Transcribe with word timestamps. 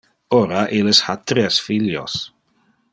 Ora 0.37 0.61
illes 0.77 1.01
ha 1.09 1.15
tres 1.33 1.61
filios. 1.69 2.19